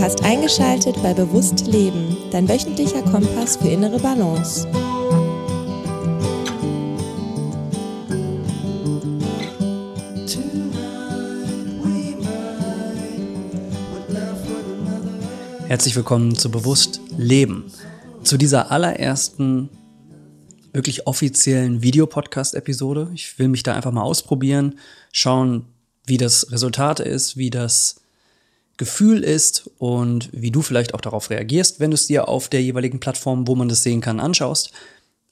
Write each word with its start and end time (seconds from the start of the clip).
Du 0.00 0.06
hast 0.06 0.24
eingeschaltet 0.24 0.96
bei 1.02 1.12
Bewusst 1.12 1.66
Leben, 1.66 2.16
dein 2.30 2.48
wöchentlicher 2.48 3.02
Kompass 3.02 3.58
für 3.58 3.68
innere 3.68 3.98
Balance. 3.98 4.66
Herzlich 15.68 15.94
willkommen 15.94 16.34
zu 16.34 16.50
Bewusst 16.50 17.02
Leben. 17.18 17.70
Zu 18.22 18.38
dieser 18.38 18.70
allerersten 18.70 19.68
wirklich 20.72 21.06
offiziellen 21.06 21.82
Videopodcast-Episode. 21.82 23.10
Ich 23.12 23.38
will 23.38 23.48
mich 23.48 23.64
da 23.64 23.74
einfach 23.74 23.92
mal 23.92 24.04
ausprobieren, 24.04 24.78
schauen, 25.12 25.66
wie 26.06 26.16
das 26.16 26.50
Resultat 26.50 27.00
ist, 27.00 27.36
wie 27.36 27.50
das 27.50 28.00
Gefühl 28.80 29.22
ist 29.22 29.70
und 29.76 30.30
wie 30.32 30.50
du 30.50 30.62
vielleicht 30.62 30.94
auch 30.94 31.02
darauf 31.02 31.28
reagierst, 31.28 31.80
wenn 31.80 31.90
du 31.90 31.96
es 31.96 32.06
dir 32.06 32.28
auf 32.28 32.48
der 32.48 32.62
jeweiligen 32.62 32.98
Plattform, 32.98 33.46
wo 33.46 33.54
man 33.54 33.68
das 33.68 33.82
sehen 33.82 34.00
kann, 34.00 34.20
anschaust. 34.20 34.72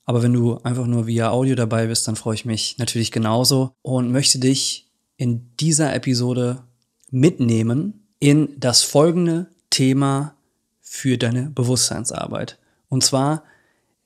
Aber 0.04 0.22
wenn 0.22 0.34
du 0.34 0.58
einfach 0.64 0.86
nur 0.86 1.06
via 1.06 1.30
Audio 1.30 1.54
dabei 1.54 1.86
bist, 1.86 2.06
dann 2.06 2.14
freue 2.14 2.34
ich 2.34 2.44
mich 2.44 2.76
natürlich 2.76 3.10
genauso 3.10 3.72
und 3.80 4.12
möchte 4.12 4.38
dich 4.38 4.90
in 5.16 5.56
dieser 5.56 5.94
Episode 5.94 6.62
mitnehmen 7.10 8.06
in 8.20 8.50
das 8.60 8.82
folgende 8.82 9.46
Thema 9.70 10.34
für 10.82 11.16
deine 11.16 11.48
Bewusstseinsarbeit. 11.48 12.58
Und 12.90 13.02
zwar 13.02 13.44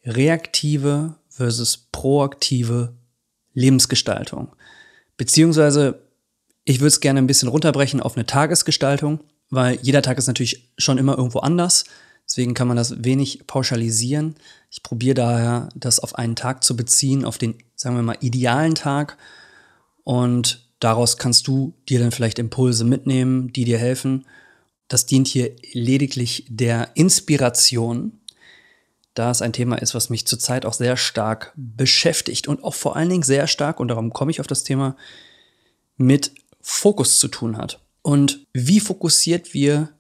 reaktive 0.05 1.17
versus 1.29 1.89
proaktive 1.91 2.95
Lebensgestaltung. 3.55 4.55
Beziehungsweise, 5.17 5.99
ich 6.63 6.79
würde 6.79 6.89
es 6.89 7.01
gerne 7.01 7.19
ein 7.19 7.27
bisschen 7.27 7.49
runterbrechen 7.49 8.01
auf 8.01 8.17
eine 8.17 8.25
Tagesgestaltung 8.25 9.19
weil 9.53 9.79
jeder 9.83 10.01
Tag 10.01 10.17
ist 10.17 10.29
natürlich 10.29 10.73
schon 10.79 10.97
immer 10.97 11.17
irgendwo 11.17 11.41
anders. 11.41 11.85
Deswegen 12.27 12.55
kann 12.55 12.69
man 12.69 12.79
das 12.79 13.05
wenig 13.05 13.47
pauschalisieren. 13.47 14.35
Ich 14.71 14.83
probiere 14.83 15.15
daher, 15.15 15.69
das 15.75 16.01
auf 16.01 16.15
einen 16.15 16.37
Tag 16.37 16.65
zu 16.65 16.75
beziehen, 16.75 17.27
auf 17.27 17.37
den, 17.37 17.57
sagen 17.77 17.95
wir 17.97 18.03
mal, 18.03 18.17
idealen 18.21 18.75
Tag. 18.75 19.19
Und 20.05 20.67
daraus 20.81 21.19
kannst 21.19 21.47
du 21.49 21.75
dir 21.87 21.99
dann 21.99 22.13
vielleicht 22.13 22.39
Impulse 22.39 22.85
mitnehmen, 22.85 23.53
die 23.53 23.65
dir 23.65 23.77
helfen. 23.77 24.25
Das 24.89 25.05
dient 25.05 25.29
hier 25.29 25.55
lediglich 25.75 26.47
der 26.49 26.89
Inspiration, 26.95 28.21
da 29.13 29.31
es 29.31 29.43
ein 29.43 29.53
Thema 29.53 29.77
ist, 29.77 29.95
was 29.95 30.09
mich 30.09 30.27
zurzeit 30.27 30.65
auch 30.65 30.73
sehr 30.73 30.97
stark 30.97 31.53
beschäftigt 31.57 32.49
und 32.49 32.65
auch 32.65 32.75
vor 32.75 32.97
allen 32.97 33.11
Dingen 33.11 33.23
sehr 33.23 33.47
stark, 33.47 33.81
und 33.81 33.89
darum 33.89 34.15
komme 34.15 34.31
ich 34.31 34.41
auf 34.41 34.47
das 34.47 34.65
Thema, 34.65 34.97
mit 35.99 36.33
Fokus 36.63 37.19
zu 37.19 37.29
tun 37.29 37.59
hat. 37.59 37.81
Und 38.03 38.47
wie 38.53 38.81
fokussiert 38.81 39.55
wir 39.55 39.91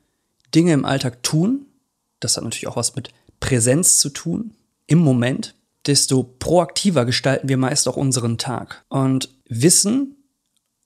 Dinge 0.54 0.72
im 0.72 0.84
Alltag 0.84 1.22
tun, 1.22 1.66
das 2.20 2.36
hat 2.36 2.44
natürlich 2.44 2.66
auch 2.66 2.76
was 2.76 2.94
mit 2.96 3.10
Präsenz 3.40 3.98
zu 3.98 4.10
tun, 4.10 4.54
im 4.86 4.98
Moment, 4.98 5.54
desto 5.86 6.22
proaktiver 6.22 7.04
gestalten 7.04 7.48
wir 7.48 7.56
meist 7.56 7.88
auch 7.88 7.96
unseren 7.96 8.38
Tag. 8.38 8.84
Und 8.88 9.30
wissen 9.48 10.16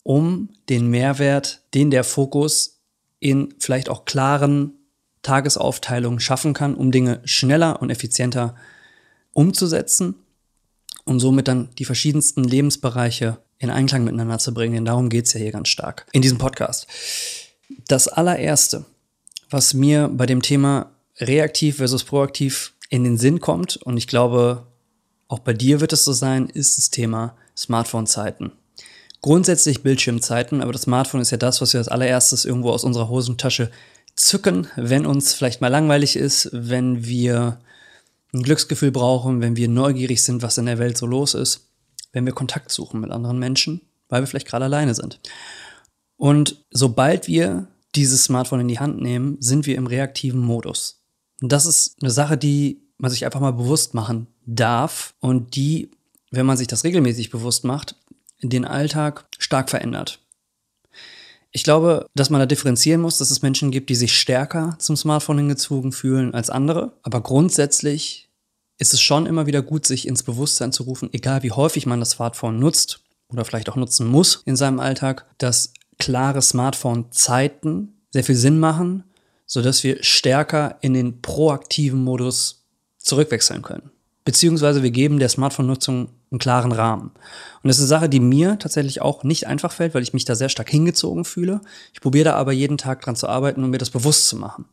um 0.03 0.51
den 0.69 0.89
Mehrwert, 0.89 1.63
den 1.75 1.91
der 1.91 2.05
Fokus 2.05 2.81
in 3.19 3.55
vielleicht 3.59 3.89
auch 3.89 4.05
klaren 4.05 4.73
Tagesaufteilungen 5.23 6.21
schaffen 6.21 6.55
kann, 6.55 6.77
um 6.77 6.93
Dinge 6.93 7.21
schneller 7.25 7.83
und 7.83 7.91
effizienter 7.91 8.55
umzusetzen 9.33 10.15
und 11.05 11.21
somit 11.21 11.49
dann 11.49 11.71
die 11.79 11.85
verschiedensten 11.85 12.45
Lebensbereiche 12.45 13.39
in 13.59 13.71
Einklang 13.71 14.05
miteinander 14.05 14.39
zu 14.39 14.53
bringen. 14.53 14.75
Denn 14.75 14.85
darum 14.85 15.09
geht's 15.09 15.33
ja 15.33 15.41
hier 15.41 15.53
ganz 15.53 15.69
stark 15.69 16.07
in 16.13 16.23
diesem 16.23 16.39
Podcast. 16.39 16.87
Das 17.89 18.09
allererste, 18.09 18.85
was 19.51 19.75
mir 19.75 20.09
bei 20.09 20.27
dem 20.27 20.43
Thema 20.43 20.91
reaktiv 21.19 21.77
versus 21.77 22.05
proaktiv 22.05 22.75
in 22.91 23.05
den 23.05 23.17
Sinn 23.17 23.41
kommt, 23.41 23.77
und 23.77 23.97
ich 23.97 24.07
glaube, 24.07 24.67
auch 25.29 25.41
bei 25.41 25.53
dir 25.53 25.81
wird 25.81 25.93
es 25.93 26.05
so 26.05 26.13
sein, 26.13 26.49
ist 26.49 26.79
das 26.79 26.91
Thema 26.91 27.37
Smartphone-Zeiten. 27.57 28.53
Grundsätzlich 29.23 29.83
Bildschirmzeiten, 29.83 30.61
aber 30.61 30.73
das 30.73 30.83
Smartphone 30.83 31.21
ist 31.21 31.33
ja 31.33 31.39
das, 31.39 31.61
was 31.61 31.73
wir 31.73 31.79
als 31.79 31.89
allererstes 31.89 32.45
irgendwo 32.45 32.71
aus 32.71 32.85
unserer 32.85 33.09
Hosentasche 33.09 33.71
zücken, 34.15 34.69
wenn 34.77 35.05
uns 35.05 35.35
vielleicht 35.35 35.61
mal 35.61 35.69
langweilig 35.69 36.17
ist, 36.17 36.51
wenn 36.53 37.05
wir 37.05 37.59
ein 38.33 38.43
Glücksgefühl 38.43 38.93
brauchen, 38.93 39.41
wenn 39.41 39.57
wir 39.57 39.69
neugierig 39.69 40.23
sind, 40.23 40.43
was 40.43 40.59
in 40.59 40.67
der 40.67 40.79
Welt 40.79 40.97
so 40.97 41.07
los 41.07 41.35
ist 41.35 41.66
wenn 42.17 42.25
wir 42.25 42.33
Kontakt 42.33 42.73
suchen 42.73 43.01
mit 43.01 43.11
anderen 43.11 43.39
Menschen, 43.39 43.83
weil 44.09 44.23
wir 44.23 44.27
vielleicht 44.27 44.49
gerade 44.49 44.65
alleine 44.65 44.95
sind. 44.95 45.21
Und 46.17 46.65
sobald 46.71 47.29
wir 47.29 47.69
dieses 47.95 48.25
Smartphone 48.25 48.61
in 48.61 48.69
die 48.69 48.79
Hand 48.79 49.03
nehmen, 49.03 49.37
sind 49.39 49.67
wir 49.67 49.77
im 49.77 49.87
reaktiven 49.87 50.41
Modus. 50.41 51.05
Und 51.43 51.53
das 51.53 51.67
ist 51.67 51.99
eine 52.01 52.11
Sache, 52.11 52.39
die 52.39 52.81
man 52.97 53.11
sich 53.11 53.27
einfach 53.27 53.41
mal 53.41 53.53
bewusst 53.53 53.93
machen 53.93 54.29
darf 54.47 55.15
und 55.21 55.57
die, 55.57 55.91
wenn 56.31 56.47
man 56.47 56.57
sich 56.57 56.69
das 56.69 56.85
regelmäßig 56.85 57.29
bewusst 57.29 57.65
macht, 57.65 57.97
den 58.43 58.65
Alltag 58.65 59.27
stark 59.39 59.69
verändert. 59.69 60.21
Ich 61.53 61.65
glaube, 61.65 62.07
dass 62.15 62.31
man 62.31 62.41
da 62.41 62.47
differenzieren 62.47 63.03
muss, 63.03 63.19
dass 63.19 63.31
es 63.31 63.43
Menschen 63.43 63.71
gibt, 63.71 63.91
die 63.91 63.95
sich 63.95 64.19
stärker 64.19 64.77
zum 64.79 64.97
Smartphone 64.97 65.39
hingezogen 65.39 65.93
fühlen 65.93 66.33
als 66.33 66.49
andere. 66.49 66.99
Aber 67.03 67.21
grundsätzlich 67.21 68.26
ist 68.79 68.95
es 68.95 69.01
schon 69.01 69.27
immer 69.27 69.47
wieder 69.47 69.63
gut, 69.63 69.87
sich 69.87 70.07
ins 70.07 70.23
Bewusstsein 70.23 70.73
zu 70.73 70.83
rufen, 70.85 71.09
egal 71.13 71.43
wie 71.43 71.53
häufig 71.53 71.87
man 71.87 72.01
das 72.01 72.11
Smartphone 72.11 72.59
nutzt 72.59 73.01
oder 73.29 73.45
vielleicht 73.45 73.69
auch 73.69 73.77
nutzen 73.77 74.07
muss 74.07 74.43
in 74.45 74.57
seinem 74.57 74.81
Alltag, 74.81 75.27
dass 75.39 75.73
klare 75.99 76.43
Smartphone-Zeiten 76.43 77.95
sehr 78.11 78.25
viel 78.25 78.37
Sinn 78.37 78.59
machen, 78.59 79.05
sodass 79.47 79.83
wir 79.83 80.03
stärker 80.03 80.77
in 80.81 80.95
den 80.95 81.23
proaktiven 81.23 82.03
Modus 82.03 82.67
zurückwechseln 82.99 83.63
können. 83.63 83.91
Beziehungsweise 84.25 84.83
wir 84.83 84.91
geben 84.91 85.21
der 85.21 85.29
Smartphone-Nutzung 85.29 86.09
einen 86.31 86.39
klaren 86.41 86.73
Rahmen. 86.73 87.13
Und 87.63 87.69
das 87.69 87.77
ist 87.77 87.83
eine 87.83 87.89
Sache, 87.89 88.09
die 88.09 88.19
mir 88.19 88.59
tatsächlich 88.59 89.01
auch 89.01 89.23
nicht 89.23 89.47
einfach 89.47 89.71
fällt, 89.71 89.95
weil 89.95 90.03
ich 90.03 90.13
mich 90.13 90.25
da 90.25 90.35
sehr 90.35 90.49
stark 90.49 90.69
hingezogen 90.69 91.25
fühle. 91.25 91.61
Ich 91.95 92.01
probiere 92.01 92.25
da 92.25 92.35
aber 92.35 92.53
jeden 92.53 92.77
Tag 92.77 93.03
dran 93.03 93.15
zu 93.15 93.29
arbeiten, 93.29 93.63
um 93.63 93.71
mir 93.71 93.79
das 93.79 93.91
bewusst 93.91 94.27
zu 94.29 94.37
machen. 94.37 94.65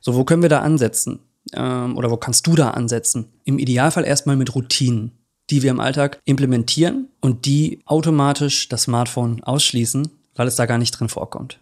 So, 0.00 0.14
wo 0.14 0.24
können 0.24 0.42
wir 0.42 0.48
da 0.48 0.60
ansetzen? 0.60 1.20
Ähm, 1.52 1.96
oder 1.96 2.10
wo 2.10 2.16
kannst 2.16 2.46
du 2.46 2.54
da 2.54 2.70
ansetzen? 2.70 3.32
Im 3.44 3.58
Idealfall 3.58 4.04
erstmal 4.04 4.36
mit 4.36 4.54
Routinen, 4.54 5.12
die 5.50 5.62
wir 5.62 5.70
im 5.70 5.80
Alltag 5.80 6.20
implementieren 6.24 7.08
und 7.20 7.46
die 7.46 7.80
automatisch 7.84 8.68
das 8.68 8.82
Smartphone 8.82 9.42
ausschließen, 9.42 10.08
weil 10.34 10.48
es 10.48 10.56
da 10.56 10.66
gar 10.66 10.78
nicht 10.78 10.92
drin 10.92 11.08
vorkommt. 11.08 11.60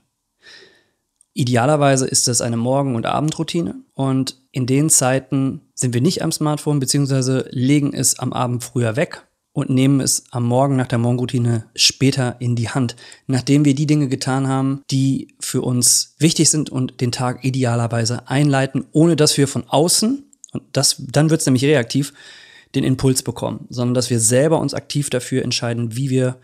Idealerweise 1.35 2.07
ist 2.07 2.29
es 2.29 2.43
eine 2.43 2.59
Morgen- 2.59 2.95
und 2.95 3.07
Abendroutine 3.07 3.77
und 3.95 4.37
in 4.51 4.67
den 4.67 4.91
Zeiten 4.91 5.63
sind 5.75 5.95
wir 5.95 6.03
nicht 6.03 6.23
am 6.23 6.31
Smartphone 6.31 6.79
beziehungsweise 6.79 7.49
legen 7.51 7.95
es 7.95 8.19
am 8.19 8.35
Abend 8.35 8.63
früher 8.63 8.97
weg 8.97 9.27
und 9.53 9.71
nehmen 9.71 10.01
es 10.01 10.25
am 10.31 10.45
Morgen 10.45 10.77
nach 10.77 10.87
der 10.87 10.99
Morgenroutine 10.99 11.67
später 11.77 12.37
in 12.41 12.57
die 12.57 12.71
Hand, 12.71 12.97
nachdem 13.27 13.65
wir 13.65 13.75
die 13.75 13.87
Dinge 13.87 14.09
getan 14.09 14.49
haben, 14.49 14.83
die 14.91 15.29
für 15.41 15.61
uns 15.63 16.15
wichtig 16.19 16.51
sind 16.51 16.71
und 16.71 17.01
den 17.01 17.13
Tag 17.13 17.45
idealerweise 17.45 18.29
einleiten, 18.29 18.87
ohne 18.93 19.17
dass 19.17 19.37
wir 19.37 19.49
von 19.49 19.65
außen, 19.69 20.25
und 20.53 20.63
das, 20.73 20.97
dann 20.99 21.31
wird 21.31 21.41
es 21.41 21.47
nämlich 21.47 21.65
reaktiv, 21.65 22.13
den 22.75 22.85
Impuls 22.85 23.23
bekommen, 23.23 23.67
sondern 23.69 23.95
dass 23.95 24.11
wir 24.11 24.21
selber 24.21 24.59
uns 24.59 24.73
aktiv 24.73 25.11
dafür 25.11 25.43
entscheiden, 25.43 25.97
wie 25.97 26.09
wir 26.09 26.39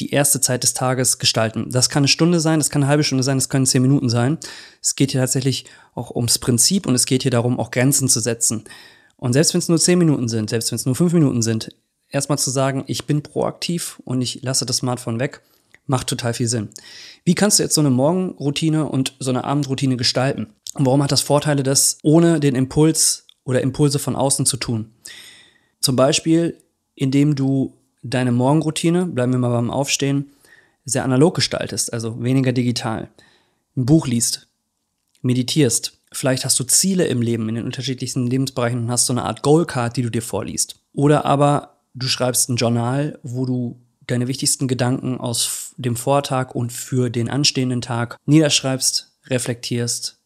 die 0.00 0.10
erste 0.10 0.40
Zeit 0.40 0.62
des 0.62 0.74
Tages 0.74 1.18
gestalten. 1.18 1.70
Das 1.70 1.90
kann 1.90 2.02
eine 2.02 2.08
Stunde 2.08 2.40
sein, 2.40 2.60
das 2.60 2.70
kann 2.70 2.82
eine 2.82 2.88
halbe 2.88 3.04
Stunde 3.04 3.24
sein, 3.24 3.36
das 3.36 3.48
können 3.48 3.66
zehn 3.66 3.82
Minuten 3.82 4.08
sein. 4.08 4.38
Es 4.80 4.96
geht 4.96 5.10
hier 5.10 5.20
tatsächlich 5.20 5.66
auch 5.94 6.14
ums 6.14 6.38
Prinzip 6.38 6.86
und 6.86 6.94
es 6.94 7.04
geht 7.04 7.22
hier 7.22 7.30
darum, 7.30 7.58
auch 7.58 7.70
Grenzen 7.70 8.08
zu 8.08 8.20
setzen. 8.20 8.64
Und 9.16 9.32
selbst 9.32 9.52
wenn 9.52 9.58
es 9.58 9.68
nur 9.68 9.78
zehn 9.78 9.98
Minuten 9.98 10.28
sind, 10.28 10.50
selbst 10.50 10.70
wenn 10.70 10.76
es 10.76 10.86
nur 10.86 10.94
fünf 10.94 11.12
Minuten 11.12 11.42
sind, 11.42 11.70
erstmal 12.10 12.38
zu 12.38 12.50
sagen, 12.50 12.84
ich 12.86 13.06
bin 13.06 13.22
proaktiv 13.22 14.00
und 14.04 14.22
ich 14.22 14.42
lasse 14.42 14.66
das 14.66 14.78
Smartphone 14.78 15.20
weg, 15.20 15.42
macht 15.86 16.06
total 16.06 16.34
viel 16.34 16.48
Sinn. 16.48 16.68
Wie 17.24 17.34
kannst 17.34 17.58
du 17.58 17.62
jetzt 17.62 17.74
so 17.74 17.80
eine 17.80 17.90
Morgenroutine 17.90 18.88
und 18.88 19.14
so 19.18 19.30
eine 19.30 19.44
Abendroutine 19.44 19.96
gestalten? 19.96 20.48
Und 20.74 20.86
warum 20.86 21.02
hat 21.02 21.12
das 21.12 21.22
Vorteile, 21.22 21.62
das 21.62 21.98
ohne 22.02 22.40
den 22.40 22.54
Impuls 22.54 23.26
oder 23.44 23.62
Impulse 23.62 23.98
von 23.98 24.16
außen 24.16 24.46
zu 24.46 24.56
tun? 24.56 24.92
Zum 25.80 25.96
Beispiel, 25.96 26.58
indem 26.94 27.34
du 27.34 27.74
deine 28.02 28.32
Morgenroutine, 28.32 29.06
bleiben 29.06 29.32
wir 29.32 29.38
mal 29.38 29.50
beim 29.50 29.70
Aufstehen, 29.70 30.30
sehr 30.84 31.04
analog 31.04 31.34
gestaltest, 31.34 31.92
also 31.92 32.22
weniger 32.22 32.52
digital. 32.52 33.08
Ein 33.76 33.86
Buch 33.86 34.06
liest, 34.06 34.48
meditierst, 35.22 35.98
Vielleicht 36.12 36.44
hast 36.44 36.58
du 36.58 36.64
Ziele 36.64 37.06
im 37.06 37.20
Leben, 37.20 37.48
in 37.48 37.56
den 37.56 37.64
unterschiedlichsten 37.64 38.26
Lebensbereichen 38.26 38.84
und 38.84 38.90
hast 38.90 39.06
so 39.06 39.12
eine 39.12 39.24
Art 39.24 39.42
Goalcard, 39.42 39.96
die 39.96 40.02
du 40.02 40.10
dir 40.10 40.22
vorliest. 40.22 40.80
Oder 40.94 41.24
aber 41.24 41.77
du 41.98 42.06
schreibst 42.06 42.48
ein 42.48 42.56
Journal, 42.56 43.18
wo 43.22 43.46
du 43.46 43.80
deine 44.06 44.28
wichtigsten 44.28 44.68
Gedanken 44.68 45.18
aus 45.18 45.74
dem 45.76 45.96
Vortag 45.96 46.54
und 46.54 46.72
für 46.72 47.10
den 47.10 47.28
anstehenden 47.28 47.82
Tag 47.82 48.16
niederschreibst, 48.24 49.12
reflektierst, 49.26 50.18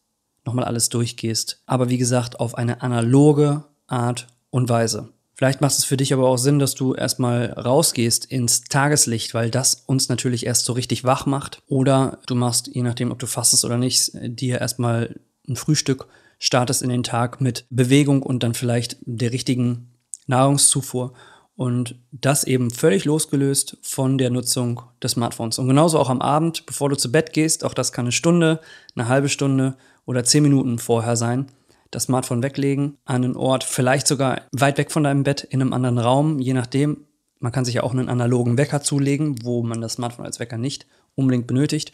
nochmal 0.45 0.65
alles 0.65 0.89
durchgehst. 0.89 1.61
Aber 1.65 1.89
wie 1.89 1.97
gesagt, 1.97 2.39
auf 2.39 2.55
eine 2.55 2.81
analoge 2.81 3.65
Art 3.87 4.27
und 4.49 4.69
Weise. 4.69 5.09
Vielleicht 5.35 5.61
macht 5.61 5.77
es 5.77 5.83
für 5.83 5.97
dich 5.97 6.13
aber 6.13 6.29
auch 6.29 6.37
Sinn, 6.37 6.59
dass 6.59 6.75
du 6.75 6.93
erstmal 6.93 7.51
rausgehst 7.53 8.25
ins 8.25 8.61
Tageslicht, 8.61 9.33
weil 9.33 9.49
das 9.49 9.83
uns 9.87 10.07
natürlich 10.07 10.45
erst 10.45 10.65
so 10.65 10.73
richtig 10.73 11.03
wach 11.03 11.25
macht. 11.25 11.63
Oder 11.67 12.19
du 12.27 12.35
machst, 12.35 12.67
je 12.67 12.83
nachdem, 12.83 13.11
ob 13.11 13.19
du 13.19 13.25
fastest 13.25 13.65
oder 13.65 13.77
nicht, 13.77 14.11
dir 14.13 14.61
erstmal 14.61 15.19
ein 15.47 15.55
Frühstück, 15.55 16.07
startest 16.39 16.81
in 16.81 16.89
den 16.89 17.03
Tag 17.03 17.41
mit 17.41 17.65
Bewegung 17.69 18.21
und 18.21 18.43
dann 18.43 18.53
vielleicht 18.53 18.97
der 19.01 19.31
richtigen 19.31 19.91
Nahrungszufuhr 20.27 21.13
und 21.63 21.95
das 22.11 22.43
eben 22.43 22.71
völlig 22.71 23.05
losgelöst 23.05 23.77
von 23.81 24.17
der 24.17 24.29
Nutzung 24.29 24.81
des 25.01 25.13
Smartphones. 25.13 25.59
Und 25.59 25.69
genauso 25.69 25.97
auch 25.97 26.09
am 26.09 26.21
Abend, 26.21 26.65
bevor 26.65 26.89
du 26.89 26.97
zu 26.97 27.09
Bett 27.09 27.31
gehst, 27.31 27.63
auch 27.63 27.73
das 27.73 27.93
kann 27.93 28.03
eine 28.03 28.11
Stunde, 28.11 28.59
eine 28.97 29.07
halbe 29.07 29.29
Stunde 29.29 29.77
oder 30.05 30.25
zehn 30.25 30.43
Minuten 30.43 30.77
vorher 30.77 31.15
sein, 31.15 31.45
das 31.89 32.03
Smartphone 32.03 32.43
weglegen, 32.43 32.97
an 33.05 33.23
einen 33.23 33.37
Ort, 33.37 33.63
vielleicht 33.63 34.07
sogar 34.07 34.41
weit 34.51 34.77
weg 34.77 34.91
von 34.91 35.05
deinem 35.05 35.23
Bett, 35.23 35.47
in 35.49 35.61
einem 35.61 35.71
anderen 35.71 35.99
Raum, 35.99 36.39
je 36.39 36.51
nachdem. 36.51 37.05
Man 37.39 37.53
kann 37.53 37.63
sich 37.63 37.75
ja 37.75 37.83
auch 37.83 37.93
einen 37.93 38.09
analogen 38.09 38.57
Wecker 38.57 38.81
zulegen, 38.81 39.41
wo 39.41 39.63
man 39.63 39.79
das 39.79 39.93
Smartphone 39.93 40.25
als 40.25 40.41
Wecker 40.41 40.57
nicht 40.57 40.85
unbedingt 41.15 41.47
benötigt 41.47 41.93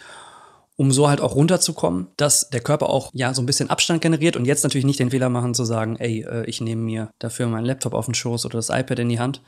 um 0.79 0.93
so 0.93 1.09
halt 1.09 1.19
auch 1.19 1.35
runterzukommen, 1.35 2.07
dass 2.15 2.49
der 2.51 2.61
Körper 2.61 2.89
auch 2.89 3.11
ja 3.13 3.33
so 3.33 3.41
ein 3.41 3.45
bisschen 3.45 3.69
Abstand 3.69 4.01
generiert 4.01 4.37
und 4.37 4.45
jetzt 4.45 4.63
natürlich 4.63 4.85
nicht 4.85 5.01
den 5.01 5.09
Fehler 5.09 5.27
machen 5.27 5.53
zu 5.53 5.65
sagen, 5.65 5.97
ey, 5.97 6.21
äh, 6.23 6.45
ich 6.45 6.61
nehme 6.61 6.81
mir 6.81 7.11
dafür 7.19 7.47
meinen 7.47 7.65
Laptop 7.65 7.93
auf 7.93 8.05
den 8.05 8.13
Schoß 8.13 8.45
oder 8.45 8.59
das 8.59 8.69
iPad 8.69 8.99
in 8.99 9.09
die 9.09 9.19
Hand, 9.19 9.41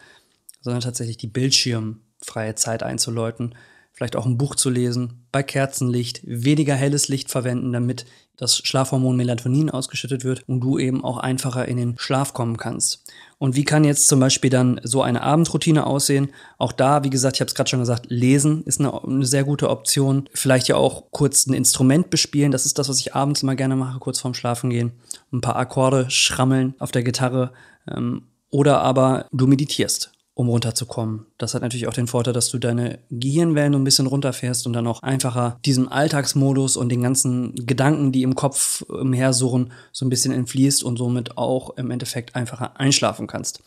sondern 0.59 0.81
tatsächlich 0.81 1.15
die 1.15 1.27
bildschirmfreie 1.27 2.55
Zeit 2.55 2.83
einzuläuten, 2.83 3.55
vielleicht 3.93 4.17
auch 4.17 4.25
ein 4.25 4.37
Buch 4.37 4.55
zu 4.55 4.69
lesen, 4.69 5.25
bei 5.31 5.41
Kerzenlicht, 5.41 6.19
weniger 6.25 6.75
helles 6.75 7.07
Licht 7.07 7.31
verwenden, 7.31 7.71
damit 7.71 8.05
das 8.41 8.57
Schlafhormon 8.57 9.15
Melatonin 9.15 9.69
ausgeschüttet 9.69 10.23
wird 10.23 10.49
und 10.49 10.61
du 10.61 10.79
eben 10.79 11.03
auch 11.03 11.17
einfacher 11.17 11.67
in 11.67 11.77
den 11.77 11.95
Schlaf 11.99 12.33
kommen 12.33 12.57
kannst. 12.57 13.03
Und 13.37 13.55
wie 13.55 13.63
kann 13.63 13.83
jetzt 13.83 14.07
zum 14.07 14.19
Beispiel 14.19 14.49
dann 14.49 14.81
so 14.83 15.03
eine 15.03 15.21
Abendroutine 15.21 15.85
aussehen? 15.85 16.29
Auch 16.57 16.71
da, 16.71 17.03
wie 17.03 17.11
gesagt, 17.11 17.37
ich 17.37 17.41
habe 17.41 17.49
es 17.49 17.55
gerade 17.55 17.69
schon 17.69 17.79
gesagt, 17.79 18.07
lesen 18.09 18.63
ist 18.63 18.79
eine, 18.79 19.03
eine, 19.03 19.27
sehr 19.27 19.43
gute 19.43 19.69
Option. 19.69 20.27
Vielleicht 20.33 20.67
ja 20.67 20.75
auch 20.75 21.11
kurz 21.11 21.45
ein 21.45 21.53
Instrument 21.53 22.09
bespielen. 22.09 22.51
Das 22.51 22.65
ist 22.65 22.79
das, 22.79 22.89
was 22.89 22.99
ich 22.99 23.13
abends 23.13 23.43
immer 23.43 23.55
gerne 23.55 23.75
mache, 23.75 23.99
kurz 23.99 24.19
vorm 24.19 24.33
Schlafen 24.33 24.71
gehen. 24.71 24.93
Ein 25.31 25.41
paar 25.41 25.55
Akkorde 25.55 26.09
schrammeln 26.09 26.73
auf 26.79 26.91
der 26.91 27.03
Gitarre. 27.03 27.51
Ähm, 27.87 28.23
oder 28.49 28.81
aber 28.81 29.27
du 29.31 29.45
meditierst 29.45 30.11
um 30.33 30.47
runterzukommen. 30.47 31.25
Das 31.37 31.53
hat 31.53 31.61
natürlich 31.61 31.87
auch 31.87 31.93
den 31.93 32.07
Vorteil, 32.07 32.33
dass 32.33 32.49
du 32.49 32.57
deine 32.57 32.99
Gehirnwellen 33.09 33.75
ein 33.75 33.83
bisschen 33.83 34.07
runterfährst 34.07 34.65
und 34.65 34.73
dann 34.73 34.87
auch 34.87 35.03
einfacher 35.03 35.59
diesem 35.65 35.89
Alltagsmodus 35.89 36.77
und 36.77 36.89
den 36.89 37.01
ganzen 37.01 37.53
Gedanken, 37.65 38.11
die 38.11 38.23
im 38.23 38.35
Kopf 38.35 38.81
umhersuchen, 38.83 39.73
so 39.91 40.05
ein 40.05 40.09
bisschen 40.09 40.33
entfließt 40.33 40.83
und 40.83 40.97
somit 40.97 41.37
auch 41.37 41.77
im 41.77 41.91
Endeffekt 41.91 42.35
einfacher 42.35 42.79
einschlafen 42.79 43.27
kannst. 43.27 43.61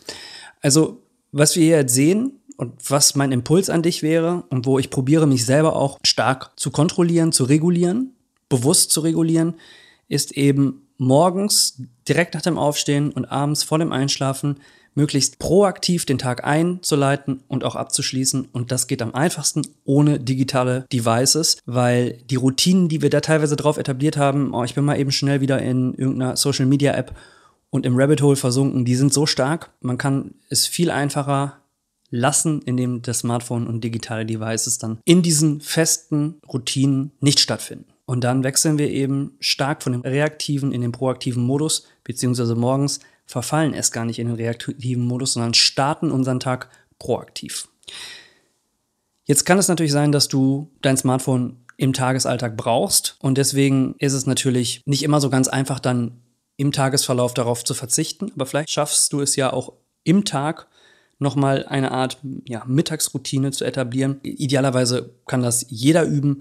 Also, 0.62 1.02
was 1.32 1.54
wir 1.54 1.64
hier 1.64 1.76
jetzt 1.76 1.94
sehen 1.94 2.40
und 2.56 2.72
was 2.88 3.14
mein 3.14 3.32
Impuls 3.32 3.68
an 3.68 3.82
dich 3.82 4.02
wäre 4.02 4.44
und 4.48 4.64
wo 4.64 4.78
ich 4.78 4.88
probiere, 4.88 5.26
mich 5.26 5.44
selber 5.44 5.76
auch 5.76 5.98
stark 6.04 6.52
zu 6.56 6.70
kontrollieren, 6.70 7.32
zu 7.32 7.44
regulieren, 7.44 8.14
bewusst 8.48 8.90
zu 8.90 9.00
regulieren, 9.00 9.54
ist 10.08 10.32
eben 10.32 10.88
morgens 10.96 11.82
direkt 12.08 12.34
nach 12.34 12.42
dem 12.42 12.56
Aufstehen 12.56 13.10
und 13.10 13.26
abends 13.26 13.64
vor 13.64 13.78
dem 13.78 13.92
Einschlafen 13.92 14.60
möglichst 14.94 15.38
proaktiv 15.38 16.06
den 16.06 16.18
Tag 16.18 16.44
einzuleiten 16.44 17.42
und 17.48 17.64
auch 17.64 17.76
abzuschließen. 17.76 18.48
Und 18.52 18.72
das 18.72 18.86
geht 18.86 19.02
am 19.02 19.14
einfachsten 19.14 19.62
ohne 19.84 20.20
digitale 20.20 20.86
Devices, 20.92 21.58
weil 21.66 22.18
die 22.30 22.36
Routinen, 22.36 22.88
die 22.88 23.02
wir 23.02 23.10
da 23.10 23.20
teilweise 23.20 23.56
drauf 23.56 23.76
etabliert 23.76 24.16
haben, 24.16 24.54
oh, 24.54 24.64
ich 24.64 24.74
bin 24.74 24.84
mal 24.84 24.98
eben 24.98 25.12
schnell 25.12 25.40
wieder 25.40 25.60
in 25.60 25.94
irgendeiner 25.94 26.36
Social 26.36 26.66
Media 26.66 26.94
App 26.94 27.16
und 27.70 27.86
im 27.86 27.96
Rabbit 27.96 28.22
Hole 28.22 28.36
versunken, 28.36 28.84
die 28.84 28.94
sind 28.94 29.12
so 29.12 29.26
stark, 29.26 29.70
man 29.80 29.98
kann 29.98 30.34
es 30.48 30.66
viel 30.66 30.90
einfacher 30.90 31.58
lassen, 32.10 32.62
indem 32.62 33.02
das 33.02 33.20
Smartphone 33.20 33.66
und 33.66 33.82
digitale 33.82 34.24
Devices 34.24 34.78
dann 34.78 34.98
in 35.04 35.22
diesen 35.22 35.60
festen 35.60 36.36
Routinen 36.46 37.10
nicht 37.20 37.40
stattfinden. 37.40 37.86
Und 38.06 38.22
dann 38.22 38.44
wechseln 38.44 38.78
wir 38.78 38.90
eben 38.90 39.32
stark 39.40 39.82
von 39.82 39.92
dem 39.92 40.02
reaktiven 40.02 40.70
in 40.72 40.82
den 40.82 40.92
proaktiven 40.92 41.42
Modus, 41.42 41.86
beziehungsweise 42.04 42.54
morgens 42.54 43.00
verfallen 43.26 43.74
erst 43.74 43.92
gar 43.92 44.04
nicht 44.04 44.18
in 44.18 44.28
den 44.28 44.36
reaktiven 44.36 45.04
Modus, 45.04 45.34
sondern 45.34 45.54
starten 45.54 46.10
unseren 46.10 46.40
Tag 46.40 46.68
proaktiv. 46.98 47.68
Jetzt 49.24 49.44
kann 49.44 49.58
es 49.58 49.68
natürlich 49.68 49.92
sein, 49.92 50.12
dass 50.12 50.28
du 50.28 50.70
dein 50.82 50.96
Smartphone 50.96 51.56
im 51.76 51.92
Tagesalltag 51.92 52.56
brauchst 52.56 53.16
und 53.20 53.38
deswegen 53.38 53.94
ist 53.98 54.12
es 54.12 54.26
natürlich 54.26 54.82
nicht 54.84 55.02
immer 55.02 55.20
so 55.20 55.30
ganz 55.30 55.48
einfach, 55.48 55.80
dann 55.80 56.20
im 56.56 56.70
Tagesverlauf 56.70 57.34
darauf 57.34 57.64
zu 57.64 57.74
verzichten, 57.74 58.30
aber 58.34 58.46
vielleicht 58.46 58.70
schaffst 58.70 59.12
du 59.12 59.20
es 59.20 59.34
ja 59.34 59.52
auch 59.52 59.72
im 60.04 60.24
Tag 60.24 60.68
nochmal 61.18 61.64
eine 61.66 61.90
Art 61.90 62.18
ja, 62.46 62.64
Mittagsroutine 62.66 63.50
zu 63.50 63.64
etablieren. 63.64 64.20
Idealerweise 64.22 65.14
kann 65.26 65.42
das 65.42 65.66
jeder 65.68 66.04
üben, 66.04 66.38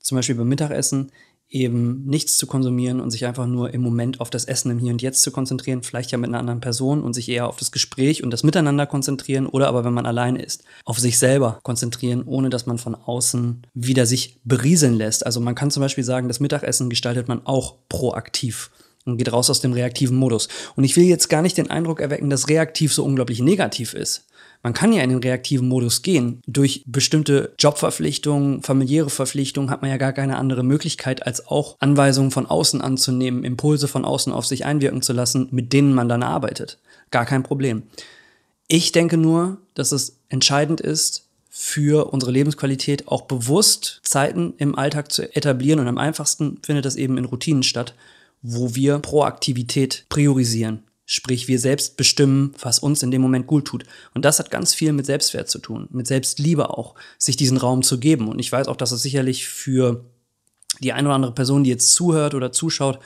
zum 0.00 0.16
Beispiel 0.16 0.34
beim 0.34 0.48
Mittagessen 0.48 1.12
eben 1.52 2.04
nichts 2.06 2.38
zu 2.38 2.46
konsumieren 2.46 3.00
und 3.00 3.10
sich 3.10 3.26
einfach 3.26 3.46
nur 3.46 3.74
im 3.74 3.82
Moment 3.82 4.20
auf 4.20 4.30
das 4.30 4.46
Essen 4.46 4.70
im 4.70 4.78
Hier 4.78 4.92
und 4.92 5.02
Jetzt 5.02 5.22
zu 5.22 5.30
konzentrieren, 5.30 5.82
vielleicht 5.82 6.10
ja 6.10 6.18
mit 6.18 6.28
einer 6.28 6.38
anderen 6.38 6.60
Person 6.60 7.02
und 7.02 7.12
sich 7.12 7.28
eher 7.28 7.46
auf 7.46 7.56
das 7.56 7.70
Gespräch 7.70 8.24
und 8.24 8.30
das 8.30 8.42
Miteinander 8.42 8.86
konzentrieren 8.86 9.46
oder 9.46 9.68
aber, 9.68 9.84
wenn 9.84 9.92
man 9.92 10.06
alleine 10.06 10.42
ist, 10.42 10.64
auf 10.84 10.98
sich 10.98 11.18
selber 11.18 11.60
konzentrieren, 11.62 12.24
ohne 12.24 12.48
dass 12.48 12.66
man 12.66 12.78
von 12.78 12.94
außen 12.94 13.66
wieder 13.74 14.06
sich 14.06 14.40
berieseln 14.44 14.94
lässt. 14.94 15.26
Also 15.26 15.40
man 15.40 15.54
kann 15.54 15.70
zum 15.70 15.82
Beispiel 15.82 16.04
sagen, 16.04 16.28
das 16.28 16.40
Mittagessen 16.40 16.88
gestaltet 16.88 17.28
man 17.28 17.44
auch 17.46 17.76
proaktiv 17.88 18.70
und 19.04 19.16
geht 19.16 19.32
raus 19.32 19.50
aus 19.50 19.60
dem 19.60 19.72
reaktiven 19.72 20.16
Modus. 20.16 20.48
Und 20.76 20.84
ich 20.84 20.96
will 20.96 21.04
jetzt 21.04 21.28
gar 21.28 21.42
nicht 21.42 21.56
den 21.56 21.70
Eindruck 21.70 22.00
erwecken, 22.00 22.30
dass 22.30 22.48
reaktiv 22.48 22.92
so 22.92 23.04
unglaublich 23.04 23.40
negativ 23.40 23.94
ist. 23.94 24.26
Man 24.62 24.74
kann 24.74 24.92
ja 24.92 25.02
in 25.02 25.10
den 25.10 25.18
reaktiven 25.18 25.66
Modus 25.66 26.02
gehen. 26.02 26.40
Durch 26.46 26.84
bestimmte 26.86 27.52
Jobverpflichtungen, 27.58 28.62
familiäre 28.62 29.10
Verpflichtungen 29.10 29.70
hat 29.70 29.82
man 29.82 29.90
ja 29.90 29.96
gar 29.96 30.12
keine 30.12 30.36
andere 30.38 30.62
Möglichkeit, 30.62 31.26
als 31.26 31.48
auch 31.48 31.76
Anweisungen 31.80 32.30
von 32.30 32.46
außen 32.46 32.80
anzunehmen, 32.80 33.42
Impulse 33.42 33.88
von 33.88 34.04
außen 34.04 34.32
auf 34.32 34.46
sich 34.46 34.64
einwirken 34.64 35.02
zu 35.02 35.12
lassen, 35.12 35.48
mit 35.50 35.72
denen 35.72 35.94
man 35.94 36.08
dann 36.08 36.22
arbeitet. 36.22 36.78
Gar 37.10 37.26
kein 37.26 37.42
Problem. 37.42 37.82
Ich 38.68 38.92
denke 38.92 39.16
nur, 39.16 39.58
dass 39.74 39.90
es 39.90 40.18
entscheidend 40.28 40.80
ist, 40.80 41.26
für 41.54 42.10
unsere 42.10 42.32
Lebensqualität 42.32 43.08
auch 43.08 43.22
bewusst 43.22 44.00
Zeiten 44.04 44.54
im 44.56 44.74
Alltag 44.74 45.12
zu 45.12 45.36
etablieren. 45.36 45.80
Und 45.80 45.86
am 45.86 45.98
einfachsten 45.98 46.58
findet 46.62 46.86
das 46.86 46.96
eben 46.96 47.18
in 47.18 47.26
Routinen 47.26 47.62
statt, 47.62 47.94
wo 48.42 48.74
wir 48.74 48.98
Proaktivität 48.98 50.06
priorisieren. 50.08 50.82
Sprich, 51.04 51.48
wir 51.48 51.58
selbst 51.58 51.96
bestimmen, 51.96 52.54
was 52.60 52.78
uns 52.78 53.02
in 53.02 53.10
dem 53.10 53.22
Moment 53.22 53.46
gut 53.46 53.66
tut. 53.66 53.84
Und 54.14 54.24
das 54.24 54.38
hat 54.38 54.50
ganz 54.50 54.74
viel 54.74 54.92
mit 54.92 55.06
Selbstwert 55.06 55.50
zu 55.50 55.58
tun, 55.58 55.88
mit 55.90 56.06
Selbstliebe 56.06 56.70
auch, 56.70 56.94
sich 57.18 57.36
diesen 57.36 57.56
Raum 57.56 57.82
zu 57.82 57.98
geben. 57.98 58.28
Und 58.28 58.38
ich 58.38 58.50
weiß 58.50 58.68
auch, 58.68 58.76
dass 58.76 58.92
es 58.92 59.02
sicherlich 59.02 59.46
für 59.46 60.04
die 60.80 60.92
eine 60.92 61.08
oder 61.08 61.16
andere 61.16 61.34
Person, 61.34 61.64
die 61.64 61.70
jetzt 61.70 61.92
zuhört 61.92 62.34
oder 62.34 62.52
zuschaut, 62.52 62.98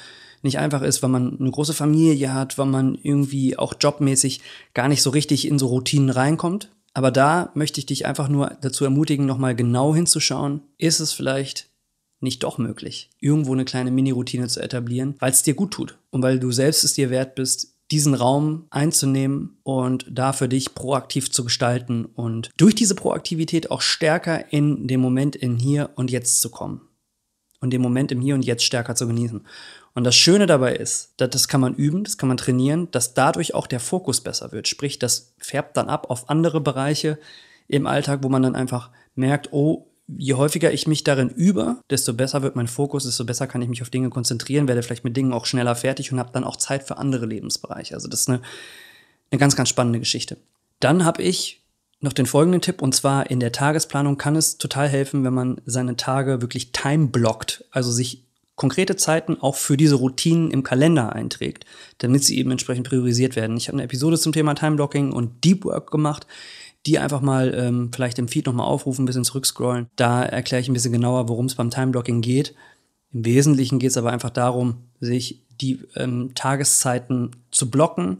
nicht 0.43 0.59
einfach 0.59 0.83
ist, 0.83 1.03
weil 1.03 1.11
man 1.11 1.39
eine 1.41 1.51
große 1.51 1.75
Familie 1.75 2.33
hat, 2.33 2.59
weil 2.59 2.67
man 2.67 2.97
irgendwie 3.03 3.59
auch 3.59 3.75
jobmäßig 3.81 4.41
gar 4.75 4.89
nicht 4.89 5.03
so 5.03 5.11
richtig 5.11 5.47
in 5.49 5.59
so 5.59 5.67
Routinen 5.67 6.11
reinkommt. 6.11 6.71
Aber 6.93 7.11
da 7.11 7.51
möchte 7.55 7.81
ich 7.81 7.87
dich 7.87 8.07
einfach 8.07 8.29
nur 8.29 8.57
dazu 8.61 8.85
ermutigen, 8.85 9.27
nochmal 9.27 9.55
genau 9.55 9.95
hinzuschauen. 9.95 10.63
Ist 10.79 11.01
es 11.01 11.13
vielleicht 11.13 11.66
nicht 12.21 12.43
doch 12.43 12.59
möglich, 12.59 13.11
irgendwo 13.21 13.53
eine 13.53 13.65
kleine 13.65 13.91
Mini-Routine 13.91 14.49
zu 14.49 14.61
etablieren, 14.61 15.15
weil 15.19 15.33
es 15.33 15.43
dir 15.43 15.55
gut 15.55 15.73
tut 15.73 15.99
und 16.11 16.23
weil 16.23 16.39
du 16.39 16.51
selbst 16.53 16.85
es 16.85 16.95
dir 16.95 17.11
wert 17.11 17.35
bist, 17.35 17.75
diesen 17.91 18.15
Raum 18.15 18.67
einzunehmen 18.71 19.59
und 19.63 20.07
da 20.11 20.33
für 20.33 20.49
dich 20.49 20.75
proaktiv 20.75 21.31
zu 21.31 21.45
gestalten 21.45 22.05
und 22.05 22.51
durch 22.57 22.75
diese 22.75 22.97
Proaktivität 22.97 23.71
auch 23.71 23.81
stärker 23.81 24.53
in 24.53 24.89
den 24.89 25.01
Moment 25.01 25.37
in 25.37 25.57
hier 25.57 25.91
und 25.95 26.11
jetzt 26.11 26.41
zu 26.41 26.51
kommen 26.51 26.81
und 27.61 27.71
den 27.71 27.83
Moment 27.83 28.13
im 28.13 28.21
Hier 28.21 28.35
und 28.35 28.45
Jetzt 28.45 28.65
stärker 28.65 28.95
zu 28.95 29.07
genießen. 29.07 29.45
Und 29.95 30.05
das 30.05 30.15
Schöne 30.15 30.47
dabei 30.47 30.77
ist, 30.77 31.15
dass 31.17 31.31
das 31.31 31.49
kann 31.49 31.61
man 31.61 31.75
üben, 31.75 32.05
das 32.05 32.19
kann 32.19 32.29
man 32.29 32.37
trainieren, 32.37 32.91
dass 32.91 33.15
dadurch 33.15 33.55
auch 33.55 33.67
der 33.67 33.81
Fokus 33.81 34.21
besser 34.21 34.53
wird. 34.53 34.69
Sprich, 34.69 34.99
das 34.99 35.35
färbt 35.39 35.77
dann 35.77 35.89
ab 35.89 36.11
auf 36.11 36.29
andere 36.29 36.61
Bereiche 36.61 37.19
im 37.67 37.87
Alltag, 37.87 38.21
wo 38.23 38.29
man 38.29 38.43
dann 38.43 38.55
einfach 38.55 38.91
merkt, 39.15 39.53
oh, 39.53 39.87
je 40.09 40.35
häufiger 40.35 40.73
ich 40.73 40.87
mich 40.87 41.05
darin 41.05 41.31
übe, 41.31 41.79
desto 41.91 42.15
besser 42.15 42.43
wird 42.43 42.57
mein 42.57 42.69
Fokus, 42.69 43.05
desto 43.05 43.25
besser 43.25 43.47
kann 43.47 43.63
ich 43.63 43.69
mich 43.69 43.83
auf 43.83 43.91
Dinge 43.91 44.11
konzentrieren, 44.11 44.69
werde 44.69 44.83
vielleicht 44.83 45.05
mit 45.05 45.17
Dingen 45.17 45.33
auch 45.33 45.47
schneller 45.47 45.75
fertig 45.75 46.13
und 46.13 46.19
habe 46.19 46.31
dann 46.33 46.45
auch 46.45 46.57
Zeit 46.57 46.85
für 46.85 46.99
andere 46.99 47.27
Lebensbereiche. 47.27 47.95
Also 47.95 48.09
das 48.09 48.21
ist 48.21 48.29
eine, 48.29 48.41
eine 49.31 49.39
ganz, 49.39 49.57
ganz 49.57 49.69
spannende 49.69 49.99
Geschichte. 49.99 50.37
Dann 50.81 51.05
habe 51.05 51.23
ich 51.23 51.63
noch 52.01 52.13
den 52.13 52.27
folgenden 52.27 52.61
Tipp 52.61 52.83
und 52.83 52.95
zwar 52.95 53.31
in 53.31 53.41
der 53.41 53.53
Tagesplanung 53.53 54.19
kann 54.19 54.37
es 54.37 54.59
total 54.59 54.89
helfen, 54.89 55.25
wenn 55.25 55.35
man 55.35 55.61
seine 55.65 55.97
Tage 55.97 56.41
wirklich 56.41 56.73
time 56.73 57.09
blockt, 57.09 57.65
also 57.71 57.91
sich 57.91 58.23
konkrete 58.55 58.97
Zeiten 58.97 59.39
auch 59.41 59.55
für 59.55 59.77
diese 59.77 59.97
Routinen 59.97 60.51
im 60.51 60.63
Kalender 60.63 61.13
einträgt, 61.13 61.67
damit 61.99 62.25
sie 62.25 62.39
eben 62.39 62.51
entsprechend 62.51 62.89
priorisiert 62.89 63.37
werden. 63.37 63.57
Ich 63.57 63.69
habe 63.69 63.77
eine 63.77 63.85
Episode 63.85 64.19
zum 64.19 64.33
Thema 64.33 64.55
Time 64.55 64.77
Blocking 64.77 65.13
und 65.13 65.45
Deep 65.45 65.65
Work 65.65 65.91
gemacht 65.91 66.27
die 66.87 66.99
einfach 66.99 67.21
mal 67.21 67.53
ähm, 67.55 67.91
vielleicht 67.93 68.19
im 68.19 68.29
Feed 68.29 68.47
nochmal 68.47 68.67
aufrufen, 68.67 69.03
ein 69.03 69.07
bisschen 69.07 69.25
zurückscrollen. 69.25 69.89
Da 69.97 70.23
erkläre 70.23 70.61
ich 70.61 70.69
ein 70.69 70.73
bisschen 70.73 70.93
genauer, 70.93 71.29
worum 71.29 71.47
es 71.47 71.55
beim 71.55 71.71
Time-Blocking 71.71 72.21
geht. 72.21 72.55
Im 73.13 73.25
Wesentlichen 73.25 73.79
geht 73.79 73.91
es 73.91 73.97
aber 73.97 74.13
einfach 74.13 74.31
darum, 74.31 74.77
sich 75.01 75.43
die 75.61 75.81
ähm, 75.97 76.33
Tageszeiten 76.35 77.31
zu 77.51 77.71
blocken. 77.71 78.19